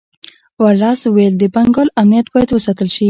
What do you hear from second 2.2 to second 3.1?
باید وساتل شي.